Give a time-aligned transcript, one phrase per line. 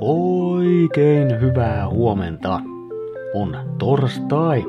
[0.00, 2.60] Oikein hyvää huomenta.
[3.34, 4.64] On torstai.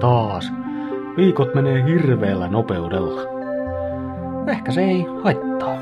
[0.00, 0.52] Taas.
[1.16, 3.20] Viikot menee hirveällä nopeudella.
[4.46, 5.78] Ehkä se ei haittaa.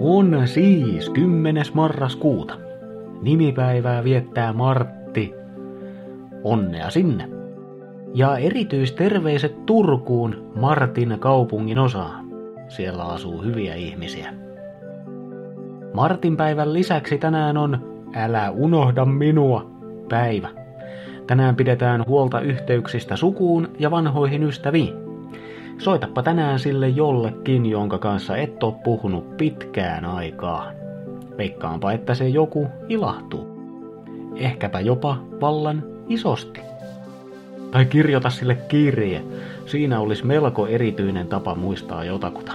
[0.00, 1.64] On siis 10.
[1.74, 2.54] marraskuuta.
[3.22, 5.34] Nimipäivää viettää Martti.
[6.44, 7.28] Onnea sinne.
[8.14, 12.26] Ja erityisterveiset Turkuun Martin kaupungin osaan.
[12.68, 14.46] Siellä asuu hyviä ihmisiä.
[15.96, 17.78] Martin päivän lisäksi tänään on
[18.14, 19.70] Älä unohda minua
[20.08, 20.48] päivä.
[21.26, 24.94] Tänään pidetään huolta yhteyksistä sukuun ja vanhoihin ystäviin.
[25.78, 30.70] Soitappa tänään sille jollekin, jonka kanssa et ole puhunut pitkään aikaa.
[31.38, 33.58] Veikkaanpa, että se joku ilahtuu.
[34.34, 36.60] Ehkäpä jopa vallan isosti.
[37.70, 39.22] Tai kirjoita sille kirje.
[39.66, 42.52] Siinä olisi melko erityinen tapa muistaa jotakuta.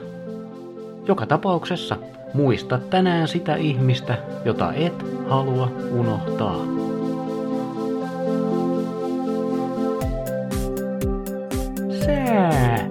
[1.07, 1.97] Joka tapauksessa
[2.33, 6.65] muista tänään sitä ihmistä, jota et halua unohtaa.
[12.05, 12.89] Sää.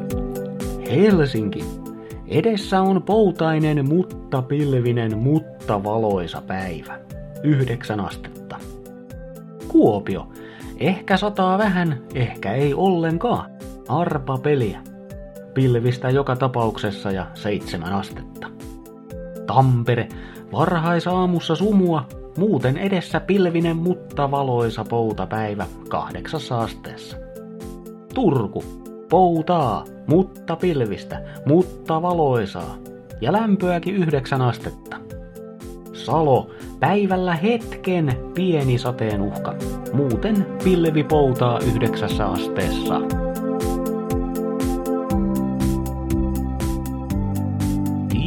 [0.91, 1.65] Helsinki.
[2.29, 6.99] Edessä on poutainen, mutta pilvinen, mutta valoisa päivä.
[7.43, 8.57] Yhdeksän astetta.
[9.69, 10.29] Kuopio.
[10.79, 13.51] Ehkä sataa vähän, ehkä ei ollenkaan.
[13.89, 14.81] Arpa peliä.
[15.55, 18.60] Pilvistä joka tapauksessa ja seitsemän astetta.
[19.55, 20.09] Tampere,
[20.53, 22.07] varhaisaamussa sumua,
[22.39, 27.17] muuten edessä pilvinen mutta valoisa poutapäivä kahdeksassa asteessa.
[28.15, 28.65] Turku,
[29.09, 32.77] poutaa, mutta pilvistä, mutta valoisaa,
[33.21, 34.97] ja lämpöäkin yhdeksän astetta.
[35.93, 39.55] Salo, päivällä hetken pieni sateen uhka,
[39.93, 43.20] muuten pilvi poutaa yhdeksässä asteessa.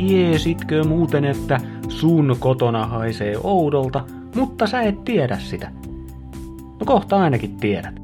[0.07, 1.59] Tiesitkö muuten, että
[1.89, 5.71] sun kotona haisee oudolta, mutta sä et tiedä sitä?
[6.79, 8.01] No kohta ainakin tiedät.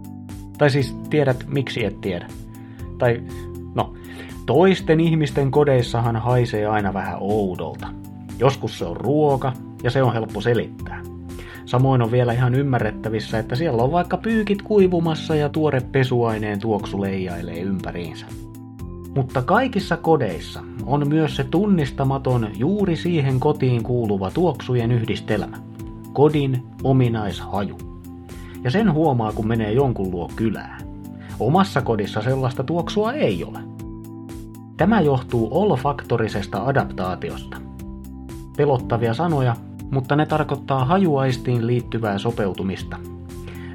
[0.58, 2.28] Tai siis tiedät, miksi et tiedä.
[2.98, 3.24] Tai,
[3.76, 3.94] no,
[4.46, 7.88] toisten ihmisten kodeissahan haisee aina vähän oudolta.
[8.40, 9.54] Joskus se on ruoka,
[9.84, 11.02] ja se on helppo selittää.
[11.66, 17.02] Samoin on vielä ihan ymmärrettävissä, että siellä on vaikka pyykit kuivumassa ja tuore pesuaineen tuoksu
[17.02, 18.26] leijailee ympäriinsä.
[19.16, 25.58] Mutta kaikissa kodeissa on myös se tunnistamaton juuri siihen kotiin kuuluva tuoksujen yhdistelmä.
[26.14, 27.78] Kodin ominaishaju.
[28.64, 30.82] Ja sen huomaa, kun menee jonkun luo kylään.
[31.40, 33.60] Omassa kodissa sellaista tuoksua ei ole.
[34.78, 37.58] Tämä johtuu olfaktorisesta adaptaatiosta.
[38.58, 39.56] Pelottavia sanoja,
[39.92, 42.98] mutta ne tarkoittaa hajuaistiin liittyvää sopeutumista.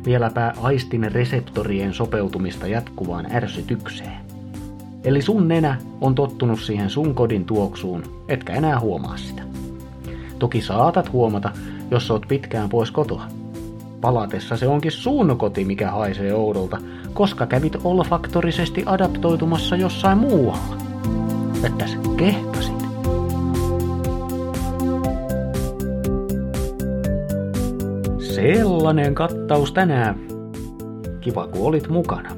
[0.04, 4.23] Vieläpä aistin reseptorien sopeutumista jatkuvaan ärsytykseen.
[5.04, 9.42] Eli sun nenä on tottunut siihen sun kodin tuoksuun, etkä enää huomaa sitä.
[10.38, 11.50] Toki saatat huomata,
[11.90, 13.24] jos oot pitkään pois kotoa.
[14.00, 16.78] Palatessa se onkin sun koti, mikä haisee oudolta,
[17.12, 20.76] koska kävit olfaktorisesti adaptoitumassa jossain muualla.
[21.62, 22.84] Vettäs kehtasit.
[28.18, 30.20] Sellainen kattaus tänään.
[31.20, 32.36] Kiva kun olit mukana.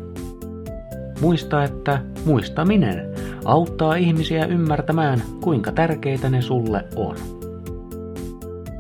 [1.21, 3.15] Muista, että muistaminen
[3.45, 7.17] auttaa ihmisiä ymmärtämään, kuinka tärkeitä ne sulle on.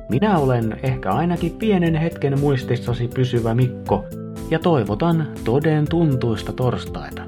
[0.09, 4.05] Minä olen ehkä ainakin pienen hetken muistissasi pysyvä Mikko
[4.51, 7.23] ja toivotan toden tuntuista torstaita.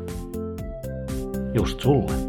[1.55, 2.28] Just sulle.